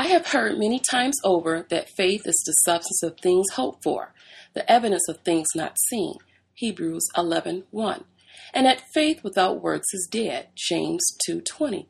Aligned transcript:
I 0.00 0.06
have 0.06 0.28
heard 0.28 0.58
many 0.58 0.78
times 0.78 1.18
over 1.24 1.66
that 1.68 1.90
faith 1.90 2.22
is 2.24 2.42
the 2.46 2.52
substance 2.64 3.02
of 3.02 3.20
things 3.20 3.50
hoped 3.50 3.82
for, 3.84 4.14
the 4.54 4.72
evidence 4.72 5.06
of 5.10 5.18
things 5.18 5.48
not 5.54 5.76
seen. 5.90 6.14
Hebrews 6.54 7.06
11:1. 7.18 8.04
And 8.54 8.64
that 8.64 8.88
faith 8.94 9.22
without 9.22 9.60
works 9.60 9.92
is 9.92 10.08
dead. 10.10 10.48
James 10.54 11.02
2:20. 11.28 11.86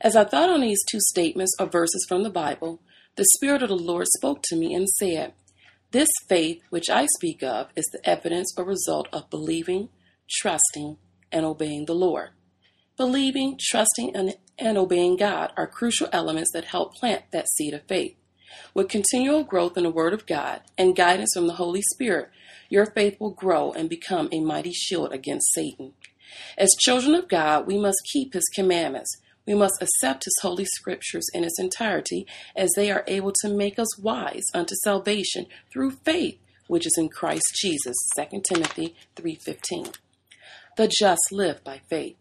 As 0.00 0.16
I 0.16 0.24
thought 0.24 0.50
on 0.50 0.60
these 0.60 0.84
two 0.90 0.98
statements 0.98 1.54
or 1.60 1.66
verses 1.66 2.04
from 2.08 2.24
the 2.24 2.30
Bible, 2.30 2.80
the 3.14 3.24
Spirit 3.36 3.62
of 3.62 3.68
the 3.68 3.76
Lord 3.76 4.08
spoke 4.08 4.42
to 4.46 4.56
me 4.56 4.74
and 4.74 4.88
said, 4.88 5.32
This 5.92 6.10
faith 6.28 6.62
which 6.70 6.90
I 6.90 7.06
speak 7.14 7.44
of 7.44 7.68
is 7.76 7.86
the 7.92 8.04
evidence 8.04 8.52
or 8.58 8.64
result 8.64 9.06
of 9.12 9.30
believing, 9.30 9.90
trusting, 10.28 10.96
and 11.30 11.46
obeying 11.46 11.84
the 11.84 11.94
Lord. 11.94 12.30
Believing, 12.96 13.58
trusting, 13.60 14.14
and, 14.14 14.36
and 14.58 14.78
obeying 14.78 15.16
God 15.16 15.52
are 15.56 15.66
crucial 15.66 16.08
elements 16.12 16.50
that 16.52 16.66
help 16.66 16.94
plant 16.94 17.24
that 17.32 17.48
seed 17.50 17.74
of 17.74 17.82
faith. 17.86 18.16
With 18.72 18.88
continual 18.88 19.44
growth 19.44 19.76
in 19.76 19.84
the 19.84 19.90
Word 19.90 20.14
of 20.14 20.26
God 20.26 20.62
and 20.78 20.96
guidance 20.96 21.30
from 21.34 21.46
the 21.46 21.54
Holy 21.54 21.82
Spirit, 21.94 22.30
your 22.68 22.86
faith 22.86 23.16
will 23.20 23.30
grow 23.30 23.72
and 23.72 23.88
become 23.88 24.28
a 24.32 24.40
mighty 24.40 24.72
shield 24.72 25.12
against 25.12 25.52
Satan. 25.52 25.92
As 26.56 26.70
children 26.80 27.14
of 27.14 27.28
God, 27.28 27.66
we 27.66 27.78
must 27.78 27.98
keep 28.12 28.32
His 28.32 28.48
commandments 28.54 29.14
we 29.46 29.54
must 29.54 29.80
accept 29.80 30.24
His 30.24 30.34
holy 30.42 30.64
scriptures 30.64 31.26
in 31.32 31.44
its 31.44 31.58
entirety, 31.58 32.26
as 32.56 32.70
they 32.74 32.90
are 32.90 33.04
able 33.06 33.32
to 33.40 33.48
make 33.48 33.78
us 33.78 33.98
wise 33.98 34.44
unto 34.52 34.74
salvation 34.82 35.46
through 35.72 35.92
faith, 35.92 36.38
which 36.66 36.86
is 36.86 36.96
in 36.98 37.08
Christ 37.08 37.46
Jesus. 37.54 37.96
2 38.16 38.42
Timothy 38.42 38.96
3:15. 39.14 39.94
The 40.76 40.88
just 40.88 41.22
live 41.30 41.62
by 41.62 41.80
faith. 41.88 42.16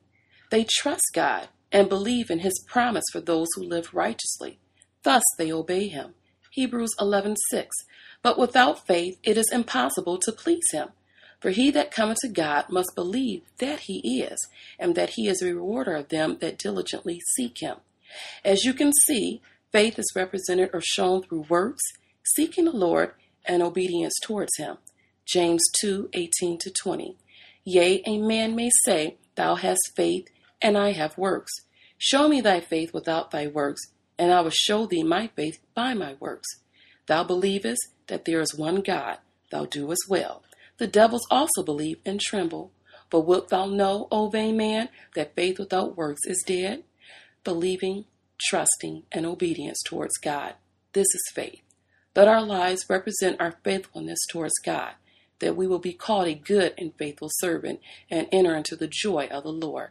They 0.55 0.64
trust 0.64 1.12
God 1.14 1.50
and 1.70 1.90
believe 1.90 2.30
in 2.30 2.40
His 2.40 2.64
promise 2.66 3.04
for 3.12 3.20
those 3.20 3.50
who 3.54 3.64
live 3.64 3.94
righteously. 3.94 4.58
Thus 5.04 5.22
they 5.38 5.52
obey 5.52 5.90
Him. 5.90 6.14
Hebrews 6.52 6.95
11:6. 6.98 7.68
But 8.22 8.40
without 8.40 8.88
faith 8.88 9.20
it 9.22 9.38
is 9.38 9.52
impossible 9.52 10.17
to 10.20 10.31
please 10.31 10.64
Him. 10.72 10.92
For 11.42 11.50
he 11.50 11.72
that 11.72 11.92
cometh 11.92 12.20
to 12.22 12.30
God 12.30 12.70
must 12.70 12.95
believe 12.95 13.42
that 13.58 13.81
he 13.81 14.22
is, 14.22 14.48
and 14.80 14.95
that 14.95 15.16
he 15.16 15.28
is 15.28 15.42
a 15.42 15.53
rewarder 15.53 15.94
of 15.94 16.08
them 16.08 16.38
that 16.39 16.58
diligently 16.58 17.20
seek 17.36 17.58
him. 17.58 17.80
As 18.45 18.64
you 18.64 18.73
can 18.73 18.94
see, 19.06 19.42
faith 19.73 20.00
is 20.00 20.14
represented 20.16 20.70
or 20.72 20.80
shown 20.80 21.23
through 21.23 21.48
works, 21.50 21.83
seeking 22.33 22.64
the 22.64 22.72
Lord, 22.72 23.11
and 23.44 23.61
obedience 23.61 24.16
towards 24.23 24.56
him. 24.56 24.78
James 25.26 25.61
2 25.81 26.11
18 26.14 26.59
20. 26.81 27.17
Yea, 27.66 28.02
a 28.06 28.17
man 28.20 28.56
may 28.56 28.72
say, 28.86 29.17
Thou 29.36 29.56
hast 29.56 29.92
faith, 29.98 30.30
and 30.61 30.78
I 30.78 30.92
have 30.94 31.17
works. 31.17 31.52
Show 31.98 32.28
me 32.28 32.42
thy 32.42 32.59
faith 32.59 32.94
without 32.94 33.31
thy 33.31 33.48
works, 33.48 33.81
and 34.17 34.31
I 34.31 34.42
will 34.42 34.52
show 34.52 34.86
thee 34.86 35.03
my 35.03 35.28
faith 35.36 35.59
by 35.73 35.94
my 35.94 36.16
works. 36.20 36.48
Thou 37.08 37.23
believest 37.23 37.81
that 38.08 38.25
there 38.25 38.42
is 38.42 38.56
one 38.56 38.81
God, 38.81 39.17
thou 39.52 39.66
doest 39.66 40.03
well. 40.09 40.44
The 40.78 40.88
devils 40.88 41.26
also 41.31 41.64
believe 41.64 42.00
and 42.06 42.20
tremble. 42.20 42.72
But 43.09 43.22
wilt 43.22 43.50
thou 43.50 43.67
know, 43.67 44.08
O 44.11 44.30
vain 44.30 44.58
man, 44.58 44.89
that 45.16 45.36
faith 45.36 45.59
without 45.59 45.95
works 45.95 46.22
is 46.26 46.44
dead? 46.45 46.83
Believing, 47.44 48.06
trusting, 48.50 49.03
and 49.11 49.26
obedience 49.26 49.81
towards 49.86 50.17
God. 50.17 50.56
This 50.94 51.08
is 51.14 51.31
faith. 51.33 51.61
Let 52.16 52.28
our 52.28 52.42
lives 52.42 52.86
represent 52.89 53.39
our 53.39 53.58
faithfulness 53.64 54.20
towards 54.30 54.58
God, 54.66 54.94
that 55.39 55.56
we 55.56 55.67
will 55.67 55.80
be 55.80 55.94
called 55.94 56.28
a 56.28 56.33
good 56.33 56.73
and 56.78 56.94
faithful 56.98 57.30
servant 57.39 57.80
and 58.09 58.28
enter 58.31 58.56
into 58.56 58.76
the 58.76 58.88
joy 58.92 59.28
of 59.28 59.44
the 59.44 59.52
Lord. 59.52 59.89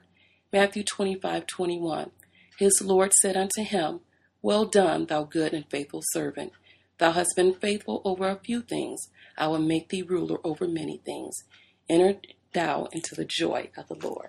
Matthew 0.54 0.84
25 0.84 1.48
21. 1.48 2.12
His 2.60 2.80
Lord 2.80 3.12
said 3.14 3.36
unto 3.36 3.64
him, 3.64 3.98
Well 4.40 4.66
done, 4.66 5.06
thou 5.06 5.24
good 5.24 5.52
and 5.52 5.68
faithful 5.68 6.00
servant. 6.12 6.52
Thou 6.98 7.10
hast 7.10 7.34
been 7.34 7.54
faithful 7.54 8.00
over 8.04 8.28
a 8.28 8.36
few 8.36 8.62
things. 8.62 9.08
I 9.36 9.48
will 9.48 9.58
make 9.58 9.88
thee 9.88 10.02
ruler 10.02 10.38
over 10.44 10.68
many 10.68 10.98
things. 10.98 11.34
Enter 11.88 12.20
thou 12.52 12.86
into 12.92 13.16
the 13.16 13.24
joy 13.24 13.70
of 13.76 13.88
the 13.88 13.96
Lord. 13.96 14.28